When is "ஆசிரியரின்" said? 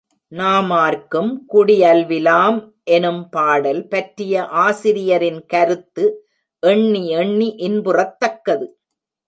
4.45-5.45